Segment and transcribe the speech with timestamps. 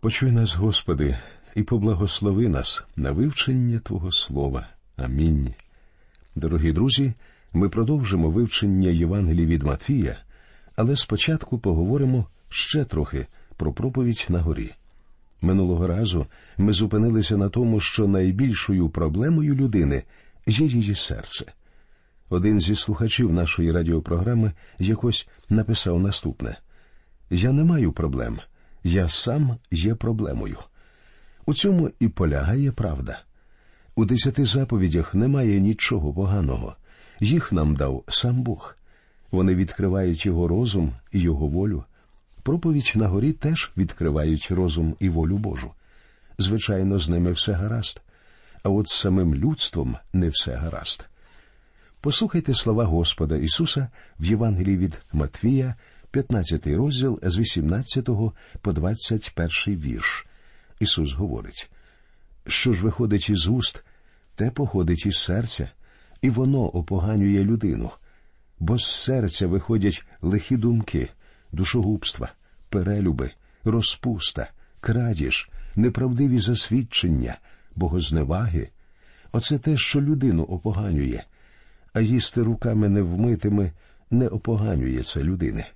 [0.00, 1.18] Почуй нас, Господи,
[1.54, 4.68] і поблагослови нас на вивчення Твого Слова.
[4.96, 5.54] Амінь.
[6.34, 7.12] Дорогі друзі,
[7.52, 10.18] ми продовжимо вивчення Євангелії від Матвія,
[10.76, 13.26] але спочатку поговоримо ще трохи
[13.56, 14.74] про проповідь на горі.
[15.42, 16.26] Минулого разу
[16.58, 20.02] ми зупинилися на тому, що найбільшою проблемою людини
[20.46, 21.44] є її серце.
[22.28, 26.58] Один зі слухачів нашої радіопрограми якось написав наступне:
[27.30, 28.38] Я не маю проблем,
[28.88, 30.58] я сам є проблемою.
[31.46, 33.20] У цьому і полягає правда.
[33.94, 36.76] У десяти заповідях немає нічого поганого,
[37.20, 38.76] їх нам дав сам Бог.
[39.30, 41.84] Вони відкривають його розум і його волю.
[42.42, 45.70] Проповідь на горі теж відкривають розум і волю Божу.
[46.38, 48.00] Звичайно, з ними все гаразд,
[48.62, 51.04] а от з самим людством не все гаразд.
[52.00, 53.88] Послухайте слова Господа Ісуса
[54.20, 55.74] в Євангелії від Матвія,
[56.18, 58.08] 15 розділ з 18
[58.62, 60.26] по 21 вірш.
[60.80, 61.70] Ісус говорить,
[62.46, 63.84] що ж виходить із уст,
[64.34, 65.70] те походить із серця,
[66.22, 67.90] і воно опоганює людину,
[68.58, 71.08] бо з серця виходять лихі думки,
[71.52, 72.32] душогубства,
[72.68, 73.30] перелюби,
[73.64, 77.38] розпуста, крадіж, неправдиві засвідчення,
[77.76, 78.68] богозневаги.
[79.32, 81.22] Оце те, що людину опоганює,
[81.92, 83.72] а їсти руками невмитими
[84.10, 85.66] не опоганює це людини.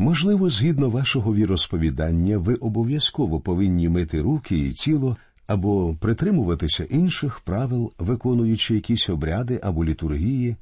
[0.00, 7.92] Можливо, згідно вашого віросповідання, ви обов'язково повинні мити руки і тіло або притримуватися інших правил,
[7.98, 10.56] виконуючи якісь обряди або літургії,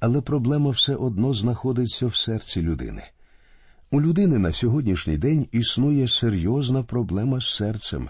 [0.00, 3.02] але проблема все одно знаходиться в серці людини.
[3.90, 8.08] У людини на сьогоднішній день існує серйозна проблема з серцем,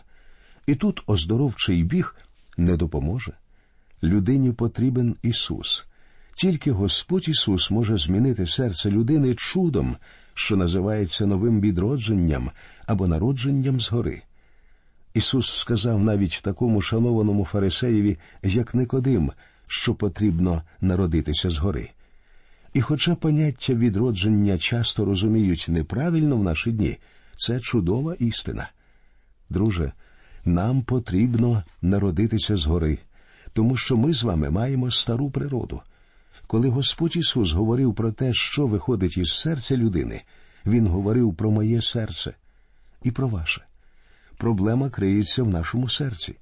[0.67, 2.17] і тут оздоровчий біг
[2.57, 3.33] не допоможе.
[4.03, 5.87] Людині потрібен Ісус.
[6.35, 9.97] Тільки Господь Ісус може змінити серце людини чудом,
[10.35, 12.51] що називається новим відродженням
[12.87, 14.23] або народженням згори.
[15.15, 19.33] Ісус сказав навіть такому шанованому фарисеєві, як Никодим,
[19.67, 21.91] що потрібно народитися згори.
[22.73, 26.99] І хоча поняття відродження часто розуміють неправильно в наші дні,
[27.37, 28.71] це чудова істина.
[29.51, 29.93] Друже,
[30.45, 32.99] нам потрібно народитися згори,
[33.53, 35.81] тому що ми з вами маємо стару природу.
[36.53, 40.23] Коли Господь Ісус говорив про те, що виходить із серця людини,
[40.67, 42.35] Він говорив про моє серце
[43.03, 43.65] і про ваше.
[44.37, 46.37] Проблема криється в нашому серці.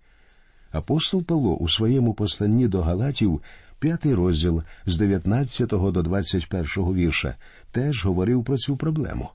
[0.72, 3.42] Апостол Павло у своєму посланні до Галатів,
[3.78, 7.36] п'ятий розділ з 19 до 21 вірша,
[7.70, 9.30] теж говорив про цю проблему.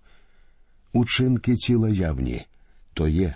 [0.94, 2.46] Учинки тіла явні
[2.94, 3.36] то є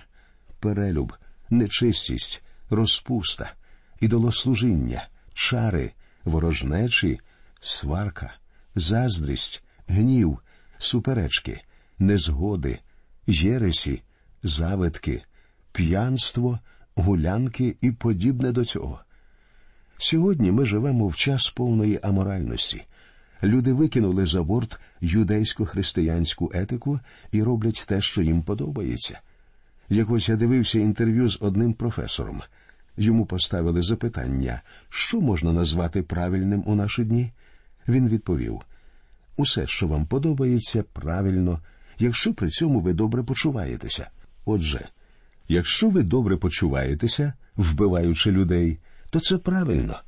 [0.59, 1.13] перелюб,
[1.49, 3.51] нечистість, розпуста,
[3.99, 5.91] ідолослужіння, чари,
[6.25, 7.19] ворожнечі,
[7.59, 8.33] сварка,
[8.75, 10.39] заздрість, гнів,
[10.77, 11.61] суперечки,
[11.99, 12.79] незгоди,
[13.27, 14.01] єресі,
[14.43, 15.23] завитки,
[15.71, 16.59] п'янство,
[16.95, 18.99] гулянки і подібне до цього.
[19.97, 22.85] Сьогодні ми живемо в час повної аморальності.
[23.43, 26.99] Люди викинули за борт юдейсько-християнську етику
[27.31, 29.19] і роблять те, що їм подобається.
[29.89, 32.41] Якось я дивився інтерв'ю з одним професором.
[32.97, 37.31] Йому поставили запитання, що можна назвати правильним у наші дні.
[37.87, 38.61] Він відповів
[39.37, 41.59] усе, що вам подобається, правильно,
[41.99, 44.09] якщо при цьому ви добре почуваєтеся.
[44.45, 44.87] Отже,
[45.47, 48.79] якщо ви добре почуваєтеся, вбиваючи людей,
[49.09, 49.99] то це правильно,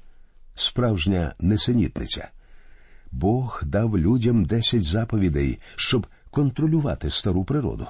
[0.55, 2.29] справжня несенітниця.
[3.11, 7.87] Бог дав людям десять заповідей, щоб контролювати стару природу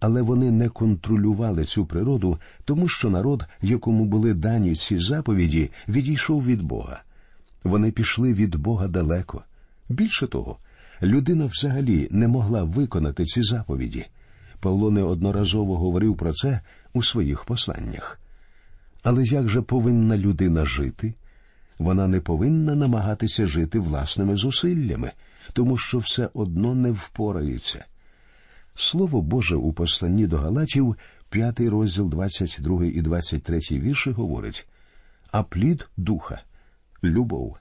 [0.00, 6.44] але вони не контролювали цю природу, тому що народ, якому були дані ці заповіді, відійшов
[6.44, 7.02] від Бога.
[7.64, 9.44] Вони пішли від Бога далеко.
[9.88, 10.58] Більше того,
[11.02, 14.06] людина взагалі не могла виконати ці заповіді.
[14.60, 16.60] Павло неодноразово говорив про це
[16.92, 18.20] у своїх посланнях.
[19.02, 21.14] Але як же повинна людина жити?
[21.78, 25.12] Вона не повинна намагатися жити власними зусиллями,
[25.52, 27.84] тому що все одно не впорається.
[28.74, 30.96] Слово Боже у посланні до Галатів,
[31.30, 34.68] п'ятий розділ 22 і 23 вірші говорить
[35.30, 36.42] а плід духа,
[37.02, 37.56] любов,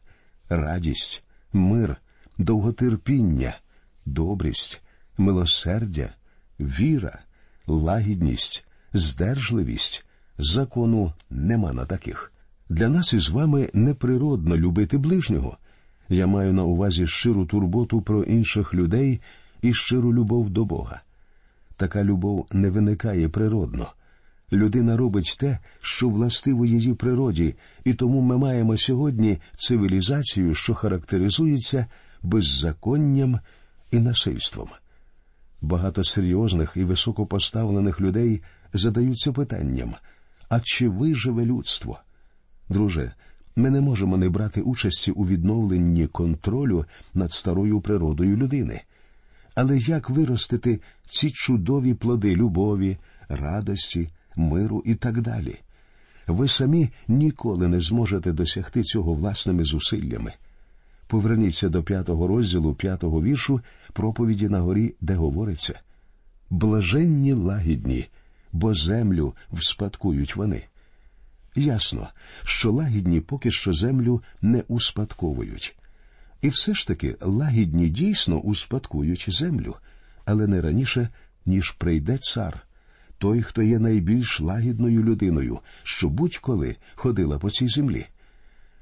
[0.49, 1.23] радість,
[1.53, 1.97] мир,
[2.37, 3.57] довготерпіння,
[4.05, 4.83] добрість,
[5.17, 6.09] милосердя,
[6.59, 7.19] віра,
[7.67, 10.05] лагідність, здержливість,
[10.37, 12.31] закону нема на таких.
[12.69, 15.57] Для нас із вами неприродно любити ближнього.
[16.09, 19.21] Я маю на увазі щиру турботу про інших людей
[19.61, 21.01] і щиру любов до Бога.
[21.75, 23.87] Така любов не виникає природно.
[24.51, 31.85] Людина робить те, що властиво її природі, і тому ми маємо сьогодні цивілізацію, що характеризується
[32.23, 33.39] беззаконням
[33.91, 34.69] і насильством.
[35.61, 38.41] Багато серйозних і високопоставлених людей
[38.73, 39.95] задаються питанням
[40.49, 41.99] а чи виживе людство?
[42.69, 43.11] Друже,
[43.55, 48.81] ми не можемо не брати участі у відновленні контролю над старою природою людини.
[49.55, 52.97] Але як виростити ці чудові плоди любові,
[53.29, 55.59] радості, миру і так далі?
[56.27, 60.33] Ви самі ніколи не зможете досягти цього власними зусиллями.
[61.07, 63.61] Поверніться до п'ятого розділу п'ятого віршу
[63.93, 65.79] проповіді на горі, де говориться
[66.49, 68.07] блаженні лагідні,
[68.51, 70.63] бо землю вспадкують вони.
[71.55, 72.09] Ясно,
[72.43, 75.75] що лагідні поки що землю не успадковують.
[76.41, 79.75] І все ж таки лагідні дійсно успадкують землю,
[80.25, 81.09] але не раніше,
[81.45, 82.67] ніж прийде цар,
[83.19, 88.05] той, хто є найбільш лагідною людиною, що будь-коли ходила по цій землі.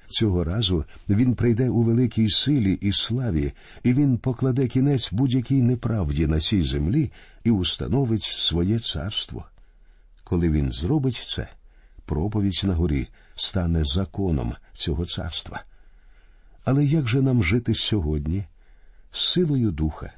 [0.06, 3.54] Цього разу він прийде у великій силі і славі,
[3.84, 7.12] і він покладе кінець будь-якій неправді на цій землі
[7.44, 9.46] і установить своє царство.
[10.24, 11.50] Коли він зробить це,
[12.06, 15.64] проповідь на горі стане законом цього царства.
[16.66, 18.44] Але як же нам жити сьогодні?
[19.12, 20.14] Силою духа.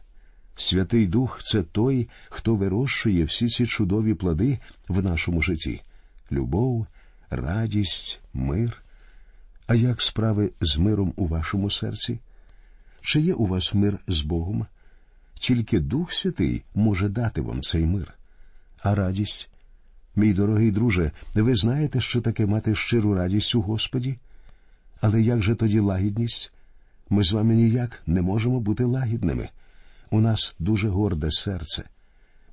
[0.62, 5.82] Святий Дух це той, хто вирощує всі ці чудові плоди в нашому житті
[6.32, 6.88] любов,
[7.30, 8.82] радість, мир.
[9.68, 12.20] А як справи з миром у вашому серці?
[13.02, 14.66] Чи є у вас мир з Богом?
[15.34, 18.14] Тільки Дух Святий може дати вам цей мир.
[18.80, 19.50] А радість?
[20.16, 24.18] Мій дорогий друже, ви знаєте, що таке мати щиру радість у Господі?
[25.02, 26.52] Але як же тоді лагідність?
[27.10, 29.50] Ми з вами ніяк не можемо бути лагідними.
[30.12, 31.84] У нас дуже горде серце.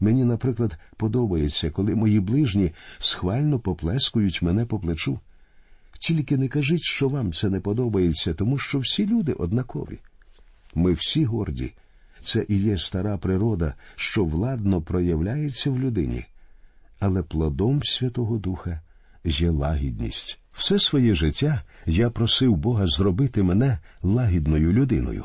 [0.00, 5.20] Мені, наприклад, подобається, коли мої ближні схвально поплескують мене по плечу.
[5.98, 9.98] Тільки не кажіть, що вам це не подобається, тому що всі люди однакові.
[10.74, 11.72] Ми всі горді.
[12.20, 16.26] Це і є стара природа, що владно проявляється в людині
[17.00, 18.80] але плодом Святого Духа
[19.24, 20.40] є лагідність.
[20.54, 25.24] Все своє життя я просив Бога зробити мене лагідною людиною.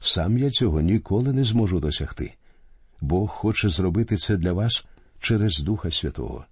[0.00, 2.34] Сам я цього ніколи не зможу досягти.
[3.00, 4.86] Бог хоче зробити це для вас
[5.20, 6.44] через Духа Святого.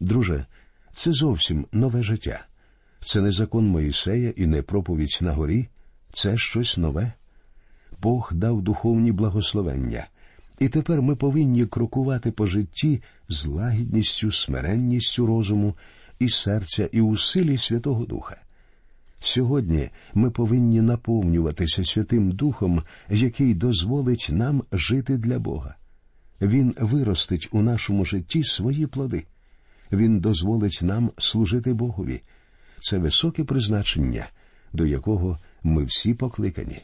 [0.00, 0.46] Друже,
[0.92, 2.44] це зовсім нове життя.
[3.00, 5.68] Це не закон Моїсея і не проповідь на горі,
[6.12, 7.12] це щось нове.
[8.02, 10.06] Бог дав духовні благословення.
[10.58, 15.76] І тепер ми повинні крокувати по житті з лагідністю, смиренністю розуму
[16.18, 18.36] і серця, і у силі Святого Духа.
[19.20, 25.74] Сьогодні ми повинні наповнюватися Святим Духом, який дозволить нам жити для Бога.
[26.40, 29.24] Він виростить у нашому житті свої плоди,
[29.92, 32.22] Він дозволить нам служити Богові.
[32.80, 34.26] Це високе призначення,
[34.72, 36.82] до якого ми всі покликані.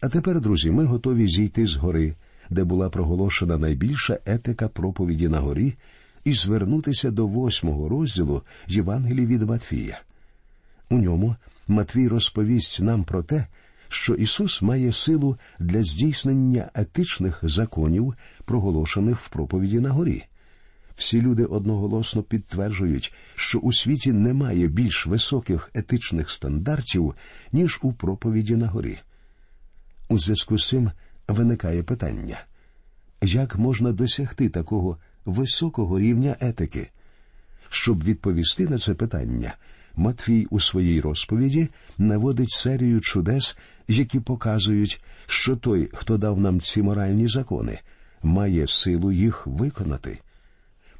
[0.00, 2.14] А тепер, друзі, ми готові зійти з гори
[2.50, 5.74] де була проголошена найбільша етика проповіді на горі,
[6.24, 10.00] і звернутися до восьмого розділу Євангелії від Матфія.
[10.90, 11.36] У ньому
[11.68, 13.46] Матвій розповість нам про те,
[13.88, 18.14] що Ісус має силу для здійснення етичних законів,
[18.44, 20.24] проголошених в проповіді на горі.
[20.96, 27.14] Всі люди одноголосно підтверджують, що у світі немає більш високих етичних стандартів,
[27.52, 28.98] ніж у проповіді на горі.
[30.08, 30.90] У зв'язку з цим
[31.28, 32.38] виникає питання
[33.22, 36.90] як можна досягти такого високого рівня етики?
[37.68, 39.56] Щоб відповісти на це питання,
[39.98, 46.82] Матвій у своїй розповіді наводить серію чудес, які показують, що той, хто дав нам ці
[46.82, 47.78] моральні закони,
[48.22, 50.18] має силу їх виконати.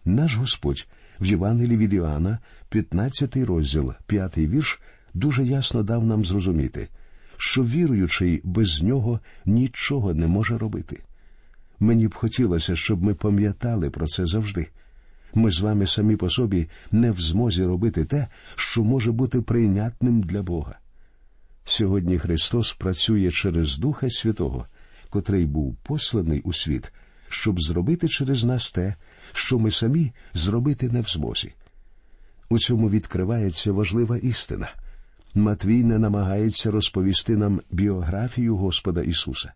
[0.05, 0.87] Наш Господь
[1.21, 2.39] в Євангелії від Іоанна,
[2.69, 4.81] 15 розділ, 5 вірш,
[5.15, 6.89] дуже ясно дав нам зрозуміти,
[7.37, 11.03] що віруючий без нього нічого не може робити.
[11.81, 14.69] Мені б хотілося, щоб ми пам'ятали про це завжди.
[15.35, 20.23] Ми з вами самі по собі не в змозі робити те, що може бути прийнятним
[20.23, 20.79] для Бога.
[21.65, 24.67] Сьогодні Христос працює через Духа Святого,
[25.11, 26.93] котрий був посланий у світ,
[27.29, 28.95] щоб зробити через нас те,
[29.33, 31.53] що ми самі зробити не в змозі.
[32.49, 34.71] У цьому відкривається важлива істина.
[35.35, 39.53] Матвій не намагається розповісти нам біографію Господа Ісуса.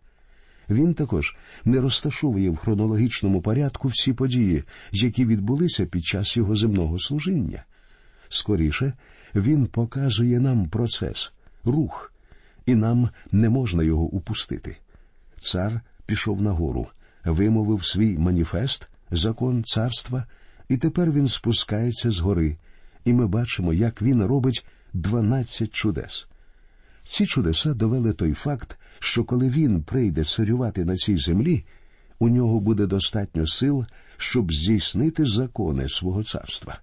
[0.69, 6.99] Він також не розташовує в хронологічному порядку всі події, які відбулися під час його земного
[6.99, 7.63] служіння.
[8.29, 8.93] Скоріше
[9.35, 12.13] він показує нам процес, рух,
[12.65, 14.77] і нам не можна його упустити.
[15.39, 16.87] Цар пішов нагору,
[17.25, 20.25] вимовив свій маніфест, закон царства,
[20.69, 22.57] і тепер він спускається з гори,
[23.05, 26.27] і ми бачимо, як він робить дванадцять чудес.
[27.03, 31.65] Ці чудеса довели той факт, що коли він прийде царювати на цій землі,
[32.19, 33.85] у нього буде достатньо сил,
[34.17, 36.79] щоб здійснити закони свого царства.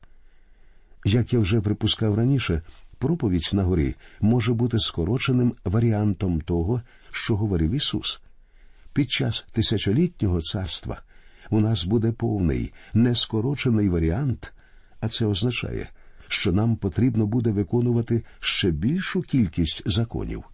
[1.05, 2.63] Як я вже припускав раніше,
[2.99, 8.21] проповідь на горі може бути скороченим варіантом того, що говорив Ісус.
[8.93, 11.03] Під час тисячолітнього царства
[11.51, 14.53] у нас буде повний, нескорочений варіант,
[15.01, 15.89] а це означає,
[16.29, 20.45] що нам потрібно буде виконувати ще більшу кількість законів.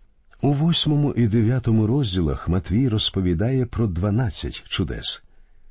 [0.46, 5.22] У восьмому і дев'ятому розділах Матвій розповідає про дванадцять чудес.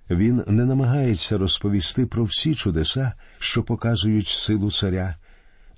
[0.09, 5.15] Він не намагається розповісти про всі чудеса, що показують силу царя,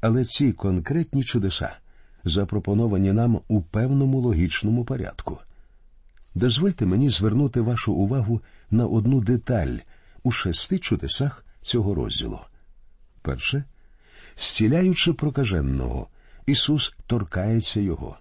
[0.02, 1.78] але ці конкретні чудеса
[2.24, 5.38] запропоновані нам у певному логічному порядку.
[6.36, 9.78] Дозвольте мені звернути вашу увагу на одну деталь
[10.24, 12.40] у шести чудесах цього розділу.
[13.22, 13.64] Перше,
[14.38, 16.08] зціляючи прокаженого,
[16.46, 18.18] Ісус торкається його.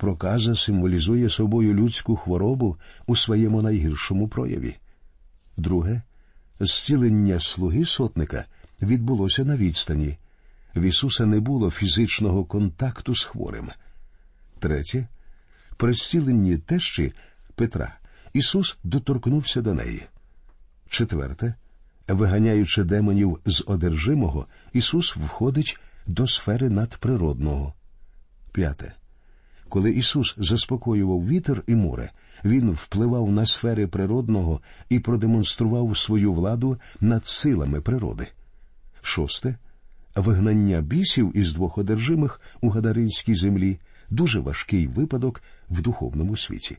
[0.00, 2.76] Проказа символізує собою людську хворобу
[3.06, 4.76] у своєму найгіршому прояві.
[5.56, 6.02] Друге,
[6.60, 8.44] зцілення слуги сотника
[8.82, 10.18] відбулося на відстані.
[10.76, 13.70] В Ісуса не було фізичного контакту з хворим.
[14.58, 15.08] Третє,
[15.76, 17.12] при зціленні тещі
[17.54, 17.98] Петра
[18.32, 20.06] Ісус доторкнувся до неї.
[20.88, 21.54] Четверте,
[22.08, 27.74] виганяючи демонів з одержимого, Ісус входить до сфери надприродного.
[28.52, 28.94] П'яте.
[29.70, 32.10] Коли Ісус заспокоював вітер і море,
[32.44, 38.26] Він впливав на сфери природного і продемонстрував свою владу над силами природи.
[39.02, 39.56] Шосте.
[40.16, 43.78] Вигнання бісів із двох одержимих у Гадаринській землі
[44.10, 46.78] дуже важкий випадок в духовному світі.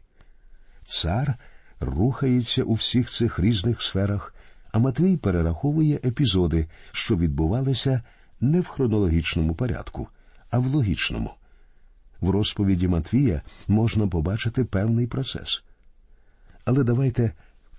[0.86, 1.36] Цар
[1.79, 4.36] рухається у всіх цих різних сферах,
[4.71, 8.01] а Матвій перераховує епізоди, що відбувалися
[8.41, 10.07] не в хронологічному порядку,
[10.50, 11.31] а в логічному.
[12.22, 15.63] В розповіді Матвія можна побачити певний процес.
[16.66, 17.32] Але давайте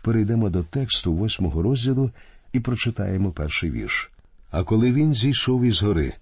[0.02, 2.10] перейдемо до тексту восьмого розділу
[2.52, 4.10] і прочитаємо перший вірш.
[4.50, 6.14] А коли він зійшов із гори,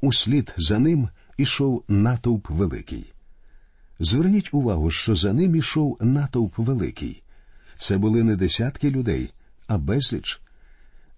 [0.00, 3.12] услід за ним ішов натовп великий.
[4.00, 7.22] Зверніть увагу, що за ним ішов натовп великий.
[7.76, 9.32] Це були не десятки людей,
[9.66, 10.40] а безліч.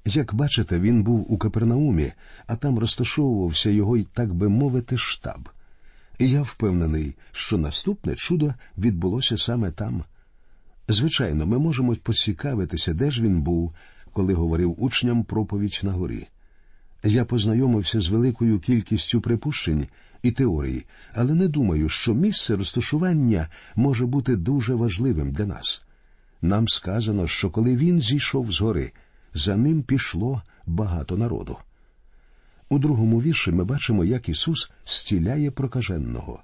[0.04, 2.12] Як бачите, він був у Капернаумі,
[2.46, 5.48] а там розташовувався його, так би мовити, штаб.
[6.26, 10.04] Я впевнений, що наступне чудо відбулося саме там.
[10.88, 13.74] Звичайно, ми можемо поцікавитися, де ж він був,
[14.12, 16.28] коли говорив учням проповідь на горі.
[17.04, 19.86] Я познайомився з великою кількістю припущень
[20.22, 20.84] і теорій,
[21.14, 25.84] але не думаю, що місце розташування може бути дуже важливим для нас.
[26.42, 28.92] Нам сказано, що коли він зійшов з гори,
[29.34, 31.56] за ним пішло багато народу.
[32.72, 36.42] У другому вірші ми бачимо, як Ісус зціляє прокаженного.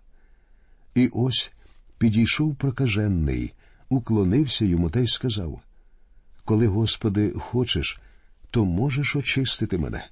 [0.95, 1.52] І ось
[1.99, 3.52] підійшов прокаженний,
[3.88, 5.61] уклонився йому та й сказав
[6.45, 8.00] Коли, Господи, хочеш,
[8.50, 10.04] то можеш очистити мене.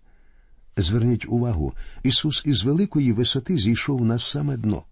[0.76, 4.82] Зверніть увагу, Ісус із великої висоти зійшов на саме дно.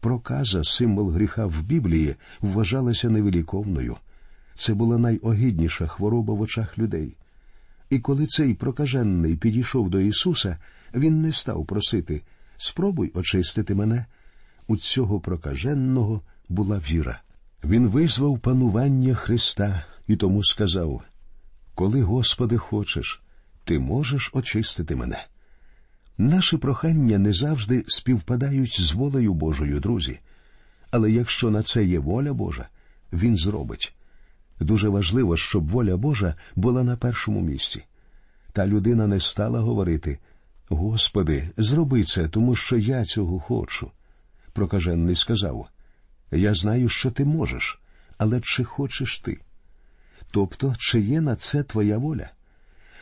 [0.00, 3.96] Проказа, символ гріха в Біблії, вважалася невеликовною.
[4.54, 7.16] Це була найогідніша хвороба в очах людей.
[7.90, 10.58] І коли цей прокажений підійшов до Ісуса,
[10.94, 12.22] Він не став просити
[12.56, 14.06] спробуй очистити мене.
[14.66, 17.20] У цього прокаженого була віра.
[17.64, 21.02] Він визвав панування Христа і тому сказав
[21.74, 23.22] Коли, Господи, хочеш,
[23.64, 25.26] ти можеш очистити мене.
[26.18, 30.18] Наші прохання не завжди співпадають з волею Божою, друзі.
[30.90, 32.68] Але якщо на це є воля Божа,
[33.12, 33.94] Він зробить.
[34.60, 37.84] Дуже важливо, щоб воля Божа була на першому місці.
[38.52, 40.18] Та людина не стала говорити
[40.68, 43.90] Господи, зроби це, тому що я цього хочу.
[44.52, 45.68] Прокажений сказав
[46.32, 47.80] Я знаю, що ти можеш,
[48.18, 49.40] але чи хочеш ти?
[50.30, 52.30] Тобто, чи є на це твоя воля?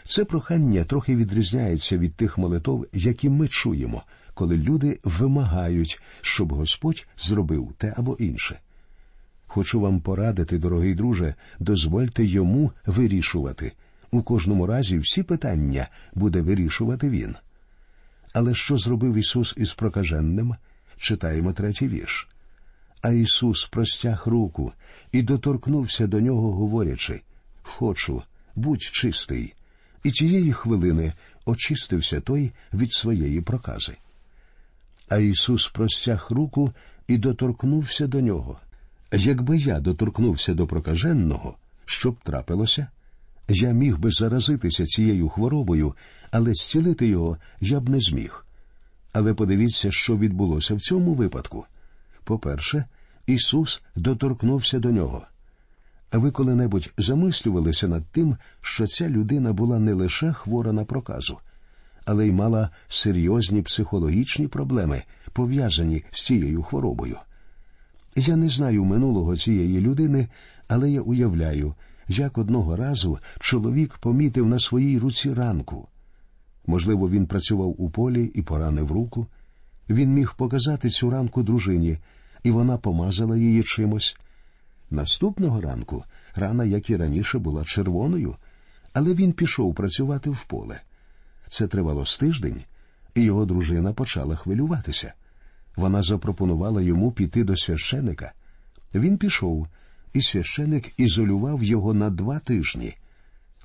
[0.04, 4.02] Це прохання трохи відрізняється від тих молитов, які ми чуємо,
[4.34, 8.60] коли люди вимагають, щоб Господь зробив те або інше.
[9.50, 13.72] Хочу вам порадити, дорогий друже, дозвольте йому вирішувати.
[14.10, 17.36] У кожному разі всі питання буде вирішувати він.
[18.32, 20.54] Але що зробив Ісус із прокаженним?
[20.96, 22.28] Читаємо третій вірш.
[23.02, 24.72] А Ісус простяг руку
[25.12, 27.20] і доторкнувся до нього, говорячи
[27.62, 28.22] Хочу,
[28.54, 29.54] будь чистий.
[30.04, 31.12] І цієї хвилини
[31.44, 33.96] очистився той від своєї прокази.
[35.08, 36.72] А Ісус простяг руку
[37.06, 38.60] і доторкнувся до нього.
[39.12, 42.86] Якби я доторкнувся до прокаженного, що б трапилося?
[43.48, 45.94] Я міг би заразитися цією хворобою,
[46.30, 48.46] але зцілити його я б не зміг.
[49.12, 51.66] Але подивіться, що відбулося в цьому випадку.
[52.24, 52.84] По-перше,
[53.26, 55.26] Ісус доторкнувся до нього.
[56.10, 61.38] А ви коли-небудь замислювалися над тим, що ця людина була не лише хвора на проказу,
[62.04, 67.18] але й мала серйозні психологічні проблеми, пов'язані з цією хворобою.
[68.18, 70.28] Я не знаю минулого цієї людини,
[70.68, 71.74] але я уявляю,
[72.08, 75.88] як одного разу чоловік помітив на своїй руці ранку.
[76.66, 79.26] Можливо, він працював у полі і поранив руку.
[79.90, 81.98] Він міг показати цю ранку дружині,
[82.42, 84.16] і вона помазала її чимось.
[84.90, 88.36] Наступного ранку рана, як і раніше, була червоною,
[88.92, 90.80] але він пішов працювати в поле.
[91.48, 92.62] Це тривало з тиждень,
[93.14, 95.14] і його дружина почала хвилюватися.
[95.78, 98.32] Вона запропонувала йому піти до священика.
[98.94, 99.68] Він пішов,
[100.12, 102.96] і священик ізолював його на два тижні.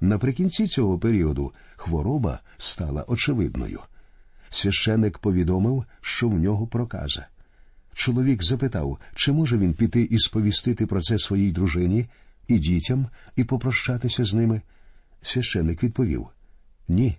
[0.01, 3.79] Наприкінці цього періоду хвороба стала очевидною.
[4.49, 7.27] Священик повідомив, що в нього проказа.
[7.93, 12.05] Чоловік запитав, чи може він піти і сповістити про це своїй дружині
[12.47, 14.61] і дітям і попрощатися з ними.
[15.21, 16.27] Священик відповів:
[16.87, 17.17] Ні,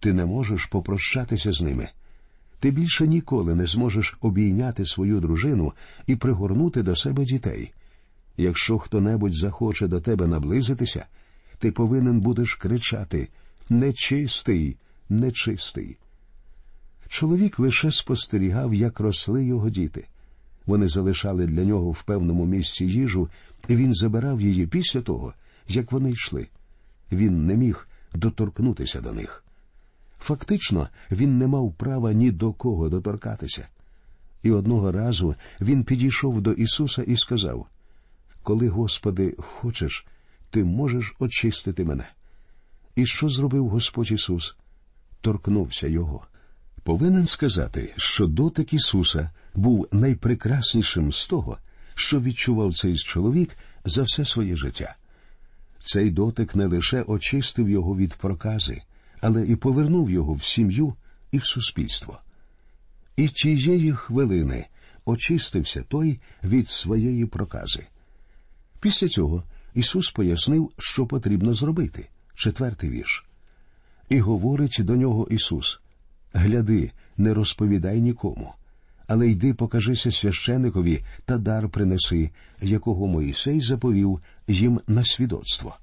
[0.00, 1.88] ти не можеш попрощатися з ними.
[2.60, 5.72] Ти більше ніколи не зможеш обійняти свою дружину
[6.06, 7.72] і пригорнути до себе дітей.
[8.36, 11.06] Якщо хто небудь захоче до тебе наблизитися,
[11.58, 13.28] ти повинен будеш кричати
[13.68, 14.76] Нечистий,
[15.08, 15.96] нечистий.
[17.08, 20.06] Чоловік лише спостерігав, як росли його діти.
[20.66, 23.28] Вони залишали для нього в певному місці їжу,
[23.68, 25.34] і він забирав її після того,
[25.68, 26.46] як вони йшли.
[27.12, 29.44] Він не міг доторкнутися до них.
[30.20, 33.68] Фактично, він не мав права ні до кого доторкатися.
[34.42, 37.66] І одного разу він підійшов до Ісуса і сказав:
[38.42, 40.06] Коли, Господи, хочеш,
[40.50, 42.08] ти можеш очистити мене.
[42.96, 44.56] І що зробив Господь Ісус?
[45.20, 46.26] Торкнувся Його.
[46.82, 51.58] Повинен сказати, що дотик Ісуса був найпрекраснішим з того,
[51.94, 54.96] що відчував цей чоловік за все своє життя.
[55.78, 58.82] Цей дотик не лише очистив його від прокази,
[59.20, 60.94] але і повернув його в сім'ю
[61.32, 62.18] і в суспільство.
[63.16, 64.66] І тієї хвилини
[65.04, 67.86] очистився той від своєї прокази.
[68.80, 69.42] Після цього
[69.74, 72.08] Ісус пояснив, що потрібно зробити.
[72.34, 73.24] Четвертий вірш.
[74.08, 75.80] І говорить до нього Ісус:
[76.32, 78.54] Гляди, не розповідай нікому,
[79.06, 82.30] але йди покажися священикові та дар принеси,
[82.62, 85.76] якого Моїсей заповів їм на свідоцтво.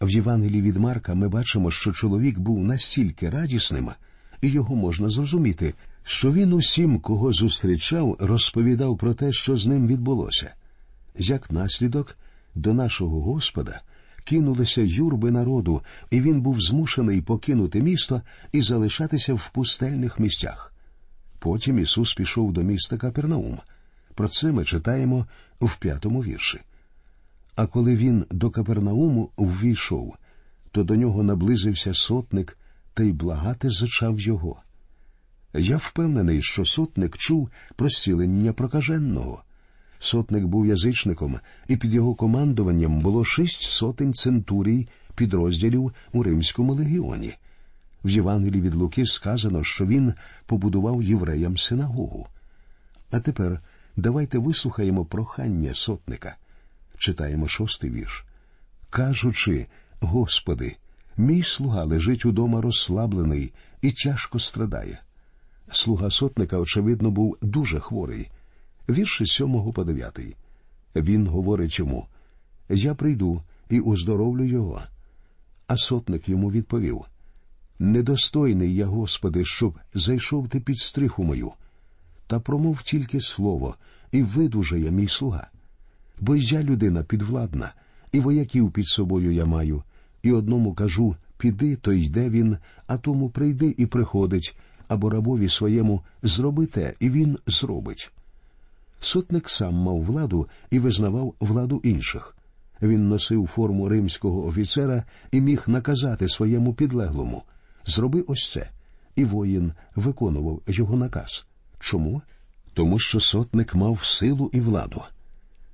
[0.00, 3.90] В Євангелії від Марка ми бачимо, що чоловік був настільки радісним,
[4.42, 9.86] і його можна зрозуміти, що він усім, кого зустрічав, розповідав про те, що з ним
[9.86, 10.54] відбулося.
[11.18, 12.18] Як наслідок,
[12.54, 13.80] до нашого Господа
[14.24, 20.72] кинулися юрби народу, і він був змушений покинути місто і залишатися в пустельних місцях.
[21.38, 23.58] Потім Ісус пішов до міста Капернаум.
[24.14, 25.26] Про це ми читаємо
[25.60, 26.60] в п'ятому вірші.
[27.60, 30.16] А коли він до Капернауму ввійшов,
[30.70, 32.58] то до нього наблизився сотник
[32.94, 34.62] та й благати зачав його.
[35.54, 39.42] Я впевнений, що сотник чув про зцілення прокаженого.
[39.98, 47.34] Сотник був язичником, і під його командуванням було шість сотень центурій підрозділів у Римському легіоні.
[48.04, 50.14] В Євангелії від Луки сказано, що він
[50.46, 52.26] побудував євреям синагогу.
[53.10, 53.60] А тепер
[53.96, 56.36] давайте вислухаємо прохання сотника.
[57.00, 58.24] Читаємо шостий вірш.
[58.90, 59.66] Кажучи,
[60.00, 60.76] Господи,
[61.16, 65.00] мій слуга лежить удома розслаблений і тяжко страдає.
[65.70, 68.30] Слуга сотника, очевидно, був дуже хворий.
[68.88, 70.36] Вірші сьомого по дев'ятий.
[70.96, 72.06] Він говорить йому
[72.68, 74.82] Я прийду і оздоровлю його.
[75.66, 77.04] А сотник йому відповів
[77.78, 81.52] Недостойний я, Господи, щоб зайшов ти під стриху мою,
[82.26, 83.74] та промов тільки слово,
[84.12, 85.50] і видужає мій слуга.
[86.20, 87.72] Бо я людина підвладна,
[88.12, 89.82] і вояків під собою я маю,
[90.22, 92.56] і одному кажу піди, то йде він,
[92.86, 94.56] а тому прийди і приходить,
[94.88, 98.10] або рабові своєму зроби те, і він зробить.
[99.00, 102.36] Сотник сам мав владу і визнавав владу інших.
[102.82, 107.42] Він носив форму римського офіцера і міг наказати своєму підлеглому
[107.86, 108.70] зроби ось це.
[109.16, 111.46] І воїн виконував його наказ.
[111.78, 112.22] Чому?
[112.74, 115.02] Тому що сотник мав силу і владу.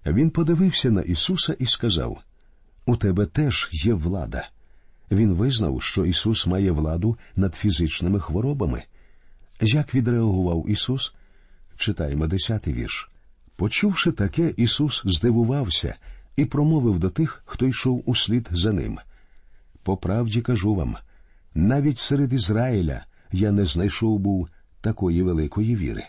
[0.07, 2.19] Він подивився на Ісуса і сказав:
[2.87, 4.49] У тебе теж є влада.
[5.11, 8.83] Він визнав, що Ісус має владу над фізичними хворобами.
[9.61, 11.15] Як відреагував Ісус?
[11.77, 13.11] Читаємо десятий вірш.
[13.57, 15.95] Почувши таке, Ісус здивувався
[16.37, 18.99] і промовив до тих, хто йшов услід за ним.
[19.83, 20.97] По правді кажу вам,
[21.55, 24.49] навіть серед Ізраїля я не знайшов був
[24.81, 26.07] такої великої віри.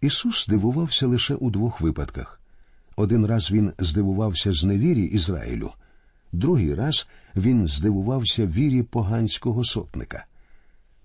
[0.00, 2.40] Ісус здивувався лише у двох випадках.
[2.96, 5.72] Один раз він здивувався з невірі Ізраїлю,
[6.32, 10.26] другий раз він здивувався вірі поганського сотника.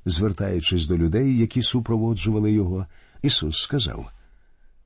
[0.05, 2.85] Звертаючись до людей, які супроводжували його,
[3.21, 4.11] Ісус сказав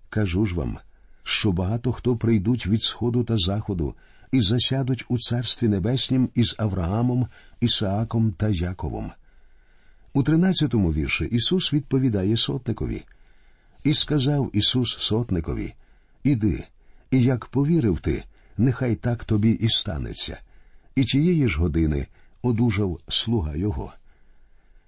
[0.10, 0.78] Кажу ж вам,
[1.24, 3.96] що багато хто прийдуть від сходу та заходу
[4.32, 7.28] і засядуть у Царстві Небеснім із Авраамом,
[7.62, 9.12] Ісааком та Яковом.
[10.14, 13.04] У тринадцятому вірші Ісус відповідає сотникові.
[13.84, 15.74] І сказав Ісус сотникові
[16.24, 16.68] Іди,
[17.14, 18.24] і як повірив ти,
[18.58, 20.38] нехай так тобі і станеться,
[20.96, 22.08] і тієї ж години
[22.42, 23.94] одужав слуга його.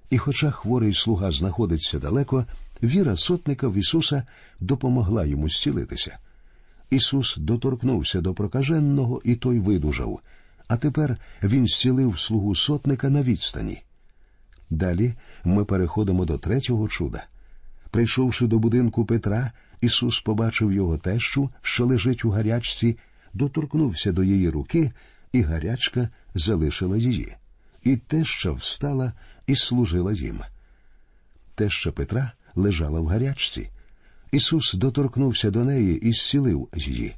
[0.10, 2.46] І, хоча хворий слуга знаходиться далеко,
[2.84, 4.24] віра сотника в Ісуса
[4.60, 6.18] допомогла йому зцілитися.
[6.90, 10.20] Ісус доторкнувся до прокаженого, і той видужав,
[10.68, 13.84] а тепер Він зцілив слугу сотника на відстані.
[14.70, 17.24] Далі ми переходимо до третього чуда.
[17.92, 22.98] Прийшовши до будинку Петра, Ісус побачив його тещу, що лежить у гарячці,
[23.34, 24.92] доторкнувся до її руки,
[25.32, 27.36] і гарячка залишила її.
[27.84, 29.14] І теща встала
[29.48, 30.42] і служила їм.
[31.56, 33.70] Теща Петра лежала в гарячці.
[34.32, 37.16] Ісус доторкнувся до неї і зцілив її.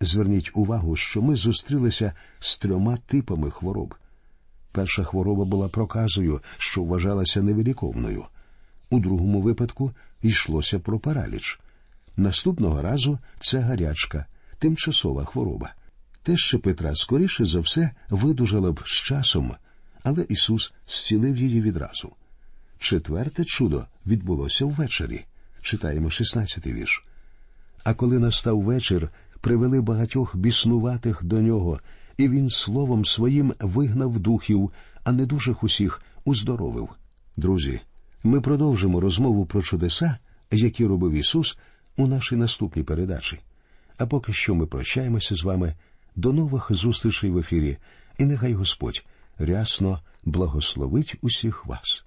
[0.00, 3.94] Зверніть увагу, що ми зустрілися з трьома типами хвороб.
[4.72, 8.24] Перша хвороба була проказою, що вважалася невеликовною.
[8.90, 11.60] У другому випадку йшлося про параліч.
[12.16, 14.26] Наступного разу це гарячка,
[14.58, 15.74] тимчасова хвороба.
[16.22, 19.54] Те, що Петра скоріше за все видужала б з часом,
[20.02, 22.12] але Ісус зцілив її відразу.
[22.78, 25.24] Четверте чудо відбулося ввечері.
[25.62, 27.04] Читаємо 16-й вірш.
[27.84, 29.08] А коли настав вечір,
[29.40, 31.80] привели багатьох біснуватих до нього,
[32.16, 34.70] і він словом своїм вигнав духів,
[35.04, 36.88] а недужих усіх уздоровив.
[37.36, 37.80] Друзі,
[38.22, 40.18] ми продовжимо розмову про чудеса,
[40.50, 41.56] які робив Ісус
[41.96, 43.40] у нашій наступній передачі.
[43.98, 45.74] А поки що ми прощаємося з вами.
[46.16, 47.78] До нових зустрічей в ефірі,
[48.18, 49.04] і нехай Господь
[49.38, 52.04] рясно благословить усіх вас.